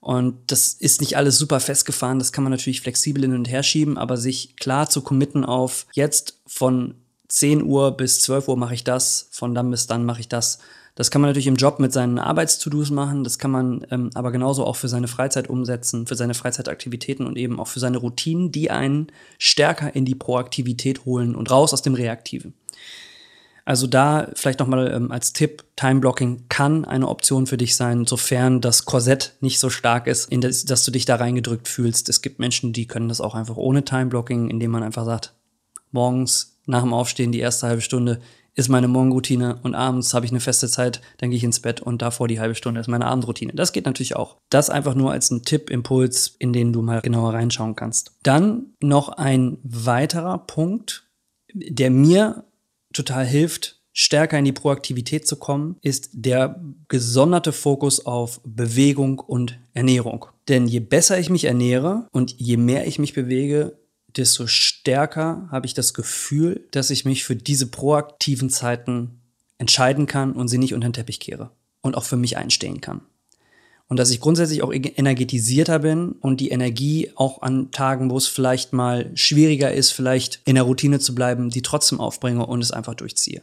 Und 0.00 0.36
das 0.46 0.72
ist 0.72 1.00
nicht 1.00 1.16
alles 1.16 1.36
super 1.36 1.58
festgefahren, 1.58 2.20
das 2.20 2.30
kann 2.30 2.44
man 2.44 2.52
natürlich 2.52 2.80
flexibel 2.80 3.22
hin 3.22 3.34
und 3.34 3.50
her 3.50 3.64
schieben, 3.64 3.98
aber 3.98 4.16
sich 4.16 4.54
klar 4.54 4.88
zu 4.88 5.00
committen 5.00 5.44
auf 5.44 5.86
jetzt 5.94 6.38
von 6.46 6.94
10 7.28 7.64
Uhr 7.64 7.96
bis 7.96 8.20
12 8.20 8.46
Uhr 8.46 8.56
mache 8.56 8.74
ich 8.74 8.84
das, 8.84 9.28
von 9.32 9.52
dann 9.52 9.70
bis 9.70 9.88
dann 9.88 10.04
mache 10.04 10.20
ich 10.20 10.28
das. 10.28 10.60
Das 10.96 11.10
kann 11.10 11.20
man 11.20 11.28
natürlich 11.28 11.46
im 11.46 11.56
Job 11.56 11.78
mit 11.78 11.92
seinen 11.92 12.18
Arbeits-To-Dos 12.18 12.90
machen, 12.90 13.22
das 13.22 13.38
kann 13.38 13.50
man 13.50 13.86
ähm, 13.90 14.10
aber 14.14 14.32
genauso 14.32 14.64
auch 14.64 14.76
für 14.76 14.88
seine 14.88 15.08
Freizeit 15.08 15.48
umsetzen, 15.48 16.06
für 16.06 16.16
seine 16.16 16.32
Freizeitaktivitäten 16.32 17.26
und 17.26 17.36
eben 17.36 17.60
auch 17.60 17.68
für 17.68 17.80
seine 17.80 17.98
Routinen, 17.98 18.50
die 18.50 18.70
einen 18.70 19.08
stärker 19.38 19.94
in 19.94 20.06
die 20.06 20.14
Proaktivität 20.14 21.04
holen 21.04 21.36
und 21.36 21.50
raus 21.50 21.74
aus 21.74 21.82
dem 21.82 21.94
Reaktiven. 21.94 22.54
Also 23.66 23.86
da 23.86 24.30
vielleicht 24.34 24.60
nochmal 24.60 24.90
ähm, 24.90 25.12
als 25.12 25.34
Tipp, 25.34 25.64
Time-Blocking 25.76 26.44
kann 26.48 26.84
eine 26.86 27.08
Option 27.08 27.46
für 27.46 27.58
dich 27.58 27.76
sein, 27.76 28.06
sofern 28.06 28.62
das 28.62 28.86
Korsett 28.86 29.34
nicht 29.40 29.58
so 29.58 29.68
stark 29.68 30.06
ist, 30.06 30.30
in 30.32 30.40
das, 30.40 30.64
dass 30.64 30.84
du 30.84 30.92
dich 30.92 31.04
da 31.04 31.16
reingedrückt 31.16 31.68
fühlst. 31.68 32.08
Es 32.08 32.22
gibt 32.22 32.38
Menschen, 32.38 32.72
die 32.72 32.86
können 32.86 33.08
das 33.08 33.20
auch 33.20 33.34
einfach 33.34 33.56
ohne 33.56 33.84
Time-Blocking, 33.84 34.48
indem 34.48 34.70
man 34.70 34.82
einfach 34.82 35.04
sagt, 35.04 35.34
morgens 35.90 36.56
nach 36.64 36.82
dem 36.82 36.94
Aufstehen 36.94 37.32
die 37.32 37.40
erste 37.40 37.66
halbe 37.66 37.82
Stunde 37.82 38.20
ist 38.56 38.68
meine 38.70 38.88
Morgenroutine 38.88 39.60
und 39.62 39.74
abends 39.74 40.14
habe 40.14 40.24
ich 40.24 40.32
eine 40.32 40.40
feste 40.40 40.68
Zeit, 40.68 41.02
dann 41.18 41.30
gehe 41.30 41.36
ich 41.36 41.44
ins 41.44 41.60
Bett 41.60 41.82
und 41.82 42.00
davor 42.00 42.26
die 42.26 42.40
halbe 42.40 42.54
Stunde 42.54 42.80
ist 42.80 42.88
meine 42.88 43.04
Abendroutine. 43.04 43.52
Das 43.54 43.72
geht 43.72 43.84
natürlich 43.84 44.16
auch. 44.16 44.38
Das 44.48 44.70
einfach 44.70 44.94
nur 44.94 45.12
als 45.12 45.30
ein 45.30 45.42
Tipp, 45.42 45.70
Impuls, 45.70 46.34
in 46.38 46.54
den 46.54 46.72
du 46.72 46.80
mal 46.80 47.02
genauer 47.02 47.34
reinschauen 47.34 47.76
kannst. 47.76 48.12
Dann 48.22 48.72
noch 48.82 49.10
ein 49.10 49.58
weiterer 49.62 50.38
Punkt, 50.38 51.06
der 51.52 51.90
mir 51.90 52.44
total 52.94 53.26
hilft, 53.26 53.82
stärker 53.92 54.38
in 54.38 54.44
die 54.46 54.52
Proaktivität 54.52 55.26
zu 55.26 55.36
kommen, 55.36 55.76
ist 55.82 56.10
der 56.12 56.60
gesonderte 56.88 57.52
Fokus 57.52 58.04
auf 58.04 58.40
Bewegung 58.44 59.18
und 59.18 59.58
Ernährung. 59.74 60.26
Denn 60.48 60.66
je 60.66 60.80
besser 60.80 61.18
ich 61.18 61.28
mich 61.28 61.44
ernähre 61.44 62.08
und 62.12 62.34
je 62.38 62.56
mehr 62.56 62.86
ich 62.86 62.98
mich 62.98 63.12
bewege, 63.12 63.78
desto 64.16 64.46
stärker 64.46 65.48
habe 65.50 65.66
ich 65.66 65.74
das 65.74 65.94
Gefühl, 65.94 66.66
dass 66.70 66.90
ich 66.90 67.04
mich 67.04 67.24
für 67.24 67.36
diese 67.36 67.66
proaktiven 67.66 68.50
Zeiten 68.50 69.20
entscheiden 69.58 70.06
kann 70.06 70.32
und 70.32 70.48
sie 70.48 70.58
nicht 70.58 70.74
unter 70.74 70.88
den 70.88 70.92
Teppich 70.92 71.20
kehre 71.20 71.50
und 71.80 71.96
auch 71.96 72.04
für 72.04 72.16
mich 72.16 72.36
einstehen 72.36 72.80
kann 72.80 73.02
und 73.88 73.98
dass 73.98 74.10
ich 74.10 74.20
grundsätzlich 74.20 74.62
auch 74.62 74.72
energetisierter 74.72 75.78
bin 75.78 76.12
und 76.20 76.40
die 76.40 76.50
Energie 76.50 77.10
auch 77.14 77.42
an 77.42 77.70
Tagen, 77.70 78.10
wo 78.10 78.16
es 78.16 78.26
vielleicht 78.26 78.72
mal 78.72 79.10
schwieriger 79.14 79.72
ist, 79.72 79.92
vielleicht 79.92 80.40
in 80.44 80.56
der 80.56 80.64
Routine 80.64 80.98
zu 80.98 81.14
bleiben, 81.14 81.50
die 81.50 81.62
trotzdem 81.62 82.00
aufbringe 82.00 82.44
und 82.46 82.62
es 82.62 82.72
einfach 82.72 82.94
durchziehe. 82.94 83.42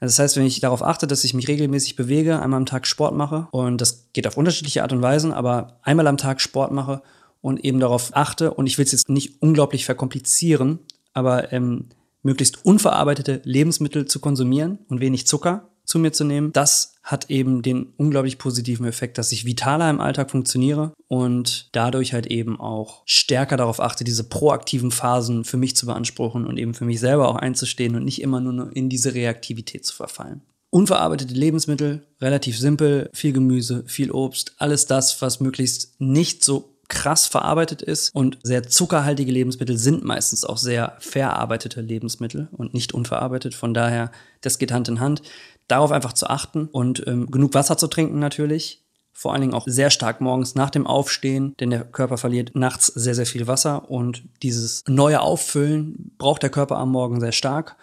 Das 0.00 0.18
heißt, 0.18 0.36
wenn 0.36 0.46
ich 0.46 0.60
darauf 0.60 0.82
achte, 0.82 1.06
dass 1.06 1.24
ich 1.24 1.34
mich 1.34 1.48
regelmäßig 1.48 1.96
bewege, 1.96 2.40
einmal 2.40 2.58
am 2.58 2.66
Tag 2.66 2.86
Sport 2.86 3.14
mache 3.14 3.48
und 3.50 3.80
das 3.80 4.06
geht 4.12 4.26
auf 4.26 4.36
unterschiedliche 4.36 4.82
Art 4.82 4.92
und 4.92 5.02
Weisen, 5.02 5.32
aber 5.32 5.78
einmal 5.82 6.06
am 6.06 6.16
Tag 6.16 6.40
Sport 6.40 6.72
mache 6.72 7.02
und 7.40 7.64
eben 7.64 7.80
darauf 7.80 8.10
achte 8.14 8.52
und 8.54 8.66
ich 8.66 8.78
will 8.78 8.84
es 8.84 8.92
jetzt 8.92 9.08
nicht 9.08 9.40
unglaublich 9.42 9.84
verkomplizieren, 9.84 10.80
aber 11.12 11.52
ähm, 11.52 11.86
möglichst 12.22 12.64
unverarbeitete 12.64 13.40
Lebensmittel 13.44 14.06
zu 14.06 14.20
konsumieren 14.20 14.78
und 14.88 15.00
wenig 15.00 15.26
Zucker 15.26 15.70
zu 15.90 15.98
mir 15.98 16.12
zu 16.12 16.24
nehmen, 16.24 16.52
das 16.52 16.94
hat 17.02 17.30
eben 17.30 17.62
den 17.62 17.92
unglaublich 17.96 18.38
positiven 18.38 18.86
Effekt, 18.86 19.18
dass 19.18 19.32
ich 19.32 19.44
vitaler 19.44 19.90
im 19.90 20.00
Alltag 20.00 20.30
funktioniere 20.30 20.92
und 21.08 21.68
dadurch 21.72 22.12
halt 22.12 22.26
eben 22.26 22.60
auch 22.60 23.02
stärker 23.06 23.56
darauf 23.56 23.80
achte, 23.80 24.04
diese 24.04 24.28
proaktiven 24.28 24.92
Phasen 24.92 25.44
für 25.44 25.56
mich 25.56 25.74
zu 25.74 25.86
beanspruchen 25.86 26.46
und 26.46 26.58
eben 26.58 26.74
für 26.74 26.84
mich 26.84 27.00
selber 27.00 27.28
auch 27.28 27.36
einzustehen 27.36 27.96
und 27.96 28.04
nicht 28.04 28.22
immer 28.22 28.40
nur 28.40 28.74
in 28.76 28.88
diese 28.88 29.14
Reaktivität 29.14 29.84
zu 29.84 29.94
verfallen. 29.94 30.42
Unverarbeitete 30.70 31.34
Lebensmittel, 31.34 32.06
relativ 32.20 32.56
simpel, 32.56 33.10
viel 33.12 33.32
Gemüse, 33.32 33.82
viel 33.86 34.12
Obst, 34.12 34.54
alles 34.58 34.86
das, 34.86 35.20
was 35.20 35.40
möglichst 35.40 36.00
nicht 36.00 36.44
so 36.44 36.76
krass 36.90 37.26
verarbeitet 37.26 37.80
ist 37.80 38.14
und 38.14 38.38
sehr 38.42 38.64
zuckerhaltige 38.64 39.32
Lebensmittel 39.32 39.78
sind 39.78 40.04
meistens 40.04 40.44
auch 40.44 40.58
sehr 40.58 40.96
verarbeitete 40.98 41.80
Lebensmittel 41.80 42.48
und 42.52 42.74
nicht 42.74 42.92
unverarbeitet. 42.92 43.54
Von 43.54 43.72
daher, 43.72 44.10
das 44.42 44.58
geht 44.58 44.72
Hand 44.72 44.88
in 44.88 45.00
Hand 45.00 45.22
darauf 45.70 45.92
einfach 45.92 46.12
zu 46.12 46.28
achten 46.28 46.66
und 46.66 47.06
ähm, 47.06 47.30
genug 47.30 47.54
Wasser 47.54 47.76
zu 47.76 47.86
trinken 47.86 48.18
natürlich. 48.18 48.82
Vor 49.12 49.32
allen 49.32 49.42
Dingen 49.42 49.54
auch 49.54 49.66
sehr 49.66 49.90
stark 49.90 50.20
morgens 50.20 50.54
nach 50.54 50.70
dem 50.70 50.86
Aufstehen, 50.86 51.54
denn 51.60 51.70
der 51.70 51.84
Körper 51.84 52.18
verliert 52.18 52.54
nachts 52.54 52.86
sehr, 52.86 53.14
sehr 53.14 53.26
viel 53.26 53.46
Wasser 53.46 53.90
und 53.90 54.22
dieses 54.42 54.82
neue 54.88 55.20
Auffüllen 55.20 56.12
braucht 56.18 56.42
der 56.42 56.50
Körper 56.50 56.78
am 56.78 56.90
Morgen 56.90 57.20
sehr 57.20 57.32
stark. 57.32 57.76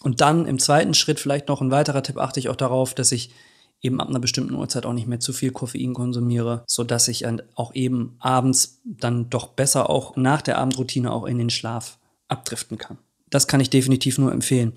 Und 0.00 0.20
dann 0.20 0.46
im 0.46 0.58
zweiten 0.58 0.94
Schritt 0.94 1.18
vielleicht 1.18 1.48
noch 1.48 1.60
ein 1.60 1.70
weiterer 1.70 2.02
Tipp, 2.02 2.18
achte 2.18 2.38
ich 2.38 2.48
auch 2.48 2.56
darauf, 2.56 2.94
dass 2.94 3.12
ich 3.12 3.30
eben 3.82 4.00
ab 4.00 4.08
einer 4.08 4.18
bestimmten 4.18 4.54
Uhrzeit 4.54 4.86
auch 4.86 4.92
nicht 4.92 5.06
mehr 5.06 5.20
zu 5.20 5.32
viel 5.32 5.50
Koffein 5.50 5.94
konsumiere, 5.94 6.64
sodass 6.66 7.08
ich 7.08 7.24
auch 7.54 7.74
eben 7.74 8.16
abends 8.18 8.80
dann 8.84 9.30
doch 9.30 9.48
besser 9.48 9.90
auch 9.90 10.16
nach 10.16 10.42
der 10.42 10.58
Abendroutine 10.58 11.12
auch 11.12 11.24
in 11.24 11.38
den 11.38 11.50
Schlaf 11.50 11.98
abdriften 12.28 12.78
kann. 12.78 12.98
Das 13.30 13.46
kann 13.46 13.60
ich 13.60 13.70
definitiv 13.70 14.18
nur 14.18 14.32
empfehlen. 14.32 14.72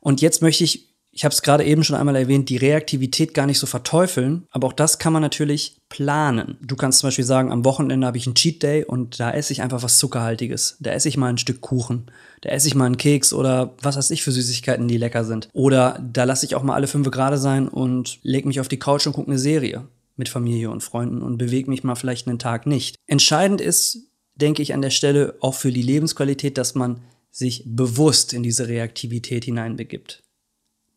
Und 0.00 0.20
jetzt 0.20 0.42
möchte 0.42 0.64
ich 0.64 0.87
ich 1.18 1.24
habe 1.24 1.32
es 1.32 1.42
gerade 1.42 1.64
eben 1.64 1.82
schon 1.82 1.96
einmal 1.96 2.14
erwähnt, 2.14 2.48
die 2.48 2.58
Reaktivität 2.58 3.34
gar 3.34 3.46
nicht 3.46 3.58
so 3.58 3.66
verteufeln, 3.66 4.46
aber 4.52 4.68
auch 4.68 4.72
das 4.72 5.00
kann 5.00 5.12
man 5.12 5.20
natürlich 5.20 5.80
planen. 5.88 6.56
Du 6.62 6.76
kannst 6.76 7.00
zum 7.00 7.08
Beispiel 7.08 7.24
sagen, 7.24 7.50
am 7.50 7.64
Wochenende 7.64 8.06
habe 8.06 8.16
ich 8.16 8.26
einen 8.28 8.36
Cheat 8.36 8.62
Day 8.62 8.84
und 8.84 9.18
da 9.18 9.32
esse 9.32 9.52
ich 9.52 9.60
einfach 9.60 9.82
was 9.82 9.98
Zuckerhaltiges. 9.98 10.76
Da 10.78 10.92
esse 10.92 11.08
ich 11.08 11.16
mal 11.16 11.26
ein 11.26 11.38
Stück 11.38 11.60
Kuchen, 11.60 12.08
da 12.42 12.50
esse 12.50 12.68
ich 12.68 12.76
mal 12.76 12.86
einen 12.86 12.98
Keks 12.98 13.32
oder 13.32 13.74
was 13.82 13.96
weiß 13.96 14.12
ich 14.12 14.22
für 14.22 14.30
Süßigkeiten, 14.30 14.86
die 14.86 14.96
lecker 14.96 15.24
sind. 15.24 15.48
Oder 15.54 16.00
da 16.00 16.22
lasse 16.22 16.46
ich 16.46 16.54
auch 16.54 16.62
mal 16.62 16.76
alle 16.76 16.86
fünf 16.86 17.10
Grade 17.10 17.38
sein 17.38 17.66
und 17.66 18.20
lege 18.22 18.46
mich 18.46 18.60
auf 18.60 18.68
die 18.68 18.78
Couch 18.78 19.04
und 19.08 19.12
gucke 19.12 19.26
eine 19.28 19.40
Serie 19.40 19.88
mit 20.14 20.28
Familie 20.28 20.70
und 20.70 20.84
Freunden 20.84 21.22
und 21.22 21.36
bewege 21.36 21.68
mich 21.68 21.82
mal 21.82 21.96
vielleicht 21.96 22.28
einen 22.28 22.38
Tag 22.38 22.64
nicht. 22.64 22.94
Entscheidend 23.08 23.60
ist, 23.60 24.12
denke 24.36 24.62
ich, 24.62 24.72
an 24.72 24.82
der 24.82 24.90
Stelle 24.90 25.34
auch 25.40 25.56
für 25.56 25.72
die 25.72 25.82
Lebensqualität, 25.82 26.56
dass 26.58 26.76
man 26.76 27.00
sich 27.32 27.64
bewusst 27.66 28.32
in 28.32 28.44
diese 28.44 28.68
Reaktivität 28.68 29.44
hineinbegibt 29.44 30.22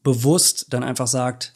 bewusst 0.04 0.68
dann 0.70 0.84
einfach 0.84 1.08
sagt, 1.08 1.54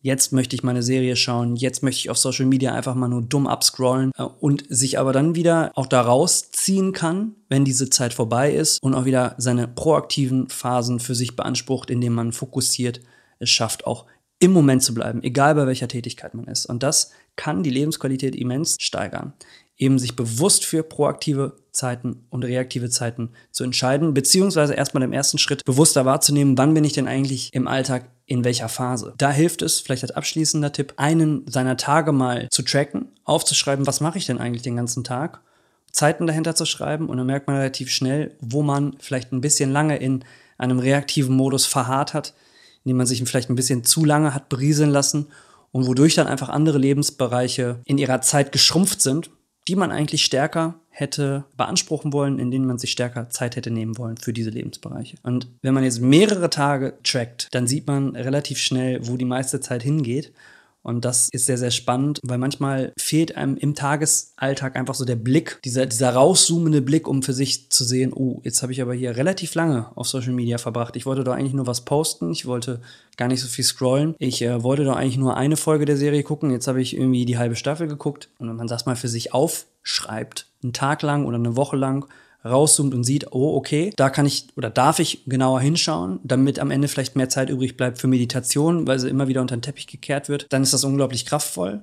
jetzt 0.00 0.32
möchte 0.32 0.54
ich 0.54 0.62
meine 0.62 0.82
Serie 0.82 1.16
schauen, 1.16 1.56
jetzt 1.56 1.82
möchte 1.82 1.98
ich 1.98 2.10
auf 2.10 2.18
Social 2.18 2.46
Media 2.46 2.72
einfach 2.72 2.94
mal 2.94 3.08
nur 3.08 3.22
dumm 3.22 3.46
abscrollen 3.46 4.12
äh, 4.16 4.22
und 4.22 4.64
sich 4.68 4.98
aber 4.98 5.12
dann 5.12 5.34
wieder 5.34 5.72
auch 5.74 5.86
da 5.86 6.00
rausziehen 6.00 6.92
kann, 6.92 7.34
wenn 7.48 7.64
diese 7.64 7.90
Zeit 7.90 8.14
vorbei 8.14 8.52
ist 8.52 8.82
und 8.82 8.94
auch 8.94 9.04
wieder 9.04 9.34
seine 9.38 9.66
proaktiven 9.66 10.48
Phasen 10.48 11.00
für 11.00 11.14
sich 11.14 11.34
beansprucht, 11.34 11.90
indem 11.90 12.14
man 12.14 12.32
fokussiert 12.32 13.00
es 13.38 13.50
schafft, 13.50 13.86
auch 13.86 14.06
im 14.38 14.52
Moment 14.52 14.82
zu 14.82 14.94
bleiben, 14.94 15.22
egal 15.22 15.54
bei 15.54 15.66
welcher 15.66 15.88
Tätigkeit 15.88 16.34
man 16.34 16.46
ist. 16.46 16.66
Und 16.66 16.82
das 16.82 17.10
kann 17.36 17.62
die 17.62 17.70
Lebensqualität 17.70 18.36
immens 18.36 18.76
steigern. 18.80 19.32
Eben 19.76 19.98
sich 19.98 20.16
bewusst 20.16 20.64
für 20.64 20.82
proaktive 20.82 21.56
Zeiten 21.72 22.26
und 22.30 22.44
reaktive 22.44 22.88
Zeiten 22.88 23.30
zu 23.50 23.62
entscheiden, 23.62 24.14
beziehungsweise 24.14 24.74
erstmal 24.74 25.02
im 25.02 25.12
ersten 25.12 25.38
Schritt 25.38 25.64
bewusster 25.64 26.04
wahrzunehmen, 26.04 26.56
wann 26.56 26.72
bin 26.74 26.84
ich 26.84 26.94
denn 26.94 27.08
eigentlich 27.08 27.52
im 27.52 27.68
Alltag 27.68 28.08
in 28.24 28.44
welcher 28.44 28.68
Phase. 28.68 29.14
Da 29.18 29.30
hilft 29.30 29.62
es, 29.62 29.80
vielleicht 29.80 30.02
als 30.02 30.12
abschließender 30.12 30.72
Tipp, 30.72 30.94
einen 30.96 31.46
seiner 31.46 31.76
Tage 31.76 32.12
mal 32.12 32.48
zu 32.50 32.62
tracken, 32.62 33.08
aufzuschreiben, 33.24 33.86
was 33.86 34.00
mache 34.00 34.18
ich 34.18 34.26
denn 34.26 34.38
eigentlich 34.38 34.62
den 34.62 34.76
ganzen 34.76 35.04
Tag, 35.04 35.40
Zeiten 35.92 36.26
dahinter 36.26 36.54
zu 36.54 36.66
schreiben 36.66 37.08
und 37.08 37.16
dann 37.16 37.26
merkt 37.26 37.46
man 37.46 37.56
relativ 37.56 37.90
schnell, 37.90 38.36
wo 38.40 38.62
man 38.62 38.96
vielleicht 38.98 39.32
ein 39.32 39.40
bisschen 39.40 39.70
lange 39.70 39.96
in 39.96 40.24
einem 40.58 40.78
reaktiven 40.78 41.34
Modus 41.34 41.66
verharrt 41.66 42.14
hat, 42.14 42.34
indem 42.84 42.98
man 42.98 43.06
sich 43.06 43.22
vielleicht 43.24 43.50
ein 43.50 43.56
bisschen 43.56 43.84
zu 43.84 44.04
lange 44.04 44.34
hat 44.34 44.48
berieseln 44.48 44.90
lassen 44.90 45.28
und 45.72 45.86
wodurch 45.86 46.14
dann 46.14 46.26
einfach 46.26 46.48
andere 46.48 46.78
Lebensbereiche 46.78 47.80
in 47.84 47.98
ihrer 47.98 48.20
Zeit 48.20 48.52
geschrumpft 48.52 49.00
sind, 49.00 49.30
die 49.68 49.76
man 49.76 49.90
eigentlich 49.90 50.24
stärker 50.24 50.74
hätte 50.90 51.44
beanspruchen 51.56 52.12
wollen, 52.12 52.38
in 52.38 52.50
denen 52.50 52.66
man 52.66 52.78
sich 52.78 52.90
stärker 52.90 53.28
Zeit 53.28 53.56
hätte 53.56 53.70
nehmen 53.70 53.98
wollen 53.98 54.16
für 54.16 54.32
diese 54.32 54.50
Lebensbereiche. 54.50 55.18
Und 55.22 55.48
wenn 55.62 55.74
man 55.74 55.84
jetzt 55.84 56.00
mehrere 56.00 56.48
Tage 56.48 56.94
trackt, 57.02 57.48
dann 57.52 57.66
sieht 57.66 57.86
man 57.86 58.16
relativ 58.16 58.58
schnell, 58.58 59.06
wo 59.06 59.16
die 59.16 59.24
meiste 59.24 59.60
Zeit 59.60 59.82
hingeht. 59.82 60.32
Und 60.86 61.04
das 61.04 61.28
ist 61.30 61.46
sehr, 61.46 61.58
sehr 61.58 61.72
spannend, 61.72 62.20
weil 62.22 62.38
manchmal 62.38 62.92
fehlt 62.96 63.36
einem 63.36 63.56
im 63.56 63.74
Tagesalltag 63.74 64.76
einfach 64.76 64.94
so 64.94 65.04
der 65.04 65.16
Blick, 65.16 65.58
dieser, 65.64 65.84
dieser 65.84 66.14
rauszoomende 66.14 66.80
Blick, 66.80 67.08
um 67.08 67.24
für 67.24 67.32
sich 67.32 67.70
zu 67.70 67.82
sehen, 67.82 68.12
oh, 68.12 68.40
jetzt 68.44 68.62
habe 68.62 68.70
ich 68.70 68.80
aber 68.80 68.94
hier 68.94 69.16
relativ 69.16 69.56
lange 69.56 69.90
auf 69.96 70.06
Social 70.06 70.32
Media 70.32 70.58
verbracht. 70.58 70.94
Ich 70.94 71.04
wollte 71.04 71.24
doch 71.24 71.34
eigentlich 71.34 71.54
nur 71.54 71.66
was 71.66 71.84
posten, 71.84 72.30
ich 72.30 72.46
wollte 72.46 72.80
gar 73.16 73.26
nicht 73.26 73.40
so 73.40 73.48
viel 73.48 73.64
scrollen. 73.64 74.14
Ich 74.20 74.40
äh, 74.42 74.62
wollte 74.62 74.84
doch 74.84 74.94
eigentlich 74.94 75.16
nur 75.16 75.36
eine 75.36 75.56
Folge 75.56 75.86
der 75.86 75.96
Serie 75.96 76.22
gucken, 76.22 76.52
jetzt 76.52 76.68
habe 76.68 76.80
ich 76.80 76.96
irgendwie 76.96 77.24
die 77.24 77.36
halbe 77.36 77.56
Staffel 77.56 77.88
geguckt. 77.88 78.28
Und 78.38 78.48
wenn 78.48 78.56
man 78.56 78.68
das 78.68 78.86
mal 78.86 78.94
für 78.94 79.08
sich 79.08 79.34
aufschreibt, 79.34 80.46
einen 80.62 80.72
Tag 80.72 81.02
lang 81.02 81.26
oder 81.26 81.36
eine 81.36 81.56
Woche 81.56 81.76
lang, 81.76 82.06
rauszoomt 82.44 82.94
und 82.94 83.04
sieht, 83.04 83.32
oh, 83.32 83.56
okay, 83.56 83.92
da 83.96 84.10
kann 84.10 84.26
ich 84.26 84.48
oder 84.56 84.70
darf 84.70 84.98
ich 84.98 85.24
genauer 85.26 85.60
hinschauen, 85.60 86.20
damit 86.22 86.58
am 86.58 86.70
Ende 86.70 86.88
vielleicht 86.88 87.16
mehr 87.16 87.28
Zeit 87.28 87.50
übrig 87.50 87.76
bleibt 87.76 87.98
für 87.98 88.06
Meditation, 88.06 88.86
weil 88.86 88.98
sie 88.98 89.08
immer 89.08 89.28
wieder 89.28 89.40
unter 89.40 89.56
den 89.56 89.62
Teppich 89.62 89.86
gekehrt 89.86 90.28
wird, 90.28 90.46
dann 90.50 90.62
ist 90.62 90.72
das 90.72 90.84
unglaublich 90.84 91.26
kraftvoll. 91.26 91.82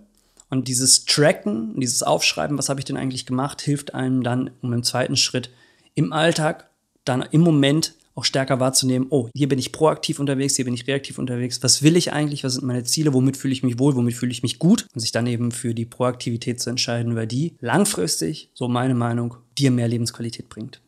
Und 0.49 0.67
dieses 0.67 1.05
Tracken, 1.05 1.79
dieses 1.79 2.03
Aufschreiben, 2.03 2.57
was 2.57 2.69
habe 2.69 2.79
ich 2.79 2.85
denn 2.85 2.97
eigentlich 2.97 3.25
gemacht, 3.25 3.61
hilft 3.61 3.93
einem 3.93 4.23
dann, 4.23 4.51
um 4.61 4.71
im 4.71 4.83
zweiten 4.83 5.17
Schritt 5.17 5.49
im 5.95 6.13
Alltag 6.13 6.69
dann 7.05 7.23
im 7.31 7.41
Moment 7.41 7.95
auch 8.15 8.25
stärker 8.25 8.59
wahrzunehmen, 8.59 9.07
oh, 9.09 9.29
hier 9.35 9.49
bin 9.49 9.59
ich 9.59 9.71
proaktiv 9.71 10.19
unterwegs, 10.19 10.55
hier 10.55 10.65
bin 10.65 10.73
ich 10.73 10.87
reaktiv 10.87 11.17
unterwegs, 11.17 11.63
was 11.63 11.81
will 11.81 11.97
ich 11.97 12.13
eigentlich, 12.13 12.43
was 12.43 12.53
sind 12.53 12.65
meine 12.65 12.83
Ziele, 12.83 13.13
womit 13.13 13.37
fühle 13.37 13.53
ich 13.53 13.63
mich 13.63 13.79
wohl, 13.79 13.95
womit 13.95 14.13
fühle 14.13 14.31
ich 14.31 14.43
mich 14.43 14.59
gut 14.59 14.85
und 14.93 15.01
sich 15.01 15.11
dann 15.11 15.25
eben 15.25 15.51
für 15.51 15.73
die 15.73 15.85
Proaktivität 15.85 16.61
zu 16.61 16.69
entscheiden, 16.69 17.15
weil 17.15 17.27
die 17.27 17.55
langfristig, 17.59 18.49
so 18.53 18.67
meine 18.67 18.93
Meinung, 18.93 19.37
dir 19.57 19.71
mehr 19.71 19.87
Lebensqualität 19.87 20.49
bringt. 20.49 20.81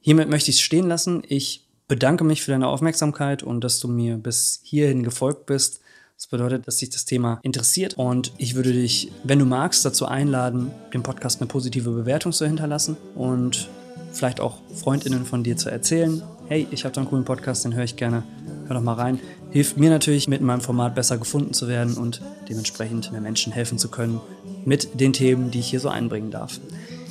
Hiermit 0.00 0.28
möchte 0.28 0.50
ich 0.50 0.58
es 0.58 0.62
stehen 0.62 0.86
lassen. 0.86 1.22
Ich 1.26 1.66
bedanke 1.88 2.24
mich 2.24 2.42
für 2.42 2.50
deine 2.50 2.68
Aufmerksamkeit 2.68 3.42
und 3.42 3.62
dass 3.62 3.80
du 3.80 3.88
mir 3.88 4.18
bis 4.18 4.60
hierhin 4.62 5.02
gefolgt 5.02 5.46
bist. 5.46 5.80
Das 6.16 6.26
bedeutet, 6.26 6.66
dass 6.66 6.76
dich 6.76 6.90
das 6.90 7.06
Thema 7.06 7.40
interessiert 7.42 7.94
und 7.94 8.32
ich 8.38 8.54
würde 8.54 8.72
dich, 8.72 9.10
wenn 9.24 9.38
du 9.38 9.46
magst, 9.46 9.84
dazu 9.84 10.06
einladen, 10.06 10.70
dem 10.92 11.02
Podcast 11.02 11.40
eine 11.40 11.48
positive 11.48 11.90
Bewertung 11.90 12.32
zu 12.32 12.46
hinterlassen 12.46 12.96
und 13.14 13.68
vielleicht 14.14 14.40
auch 14.40 14.58
Freundinnen 14.74 15.24
von 15.24 15.42
dir 15.42 15.56
zu 15.56 15.70
erzählen. 15.70 16.22
Hey, 16.48 16.66
ich 16.70 16.84
habe 16.84 16.94
da 16.94 17.00
einen 17.00 17.10
coolen 17.10 17.24
Podcast, 17.24 17.64
den 17.64 17.74
höre 17.74 17.84
ich 17.84 17.96
gerne. 17.96 18.22
Hör 18.66 18.76
doch 18.76 18.82
mal 18.82 18.94
rein. 18.94 19.20
Hilft 19.50 19.76
mir 19.76 19.90
natürlich, 19.90 20.28
mit 20.28 20.40
meinem 20.40 20.60
Format 20.60 20.94
besser 20.94 21.18
gefunden 21.18 21.52
zu 21.52 21.68
werden 21.68 21.96
und 21.96 22.20
dementsprechend 22.48 23.12
mehr 23.12 23.20
Menschen 23.20 23.52
helfen 23.52 23.78
zu 23.78 23.88
können 23.88 24.20
mit 24.64 25.00
den 25.00 25.12
Themen, 25.12 25.50
die 25.50 25.60
ich 25.60 25.68
hier 25.68 25.80
so 25.80 25.88
einbringen 25.88 26.30
darf. 26.30 26.60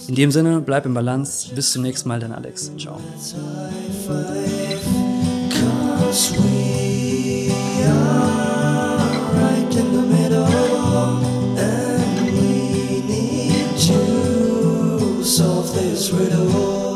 In 0.07 0.15
dem 0.15 0.31
Sinne, 0.31 0.59
bleib 0.59 0.85
im 0.85 0.93
Balance. 0.93 1.53
Bis 1.55 1.71
zum 1.71 1.81
nächsten 1.83 2.09
Mal, 2.09 2.19
dein 2.19 2.33
Alex. 2.33 2.71
Ciao. 2.77 2.99
solve 15.33 15.73
this 15.73 16.11
riddle. 16.11 16.92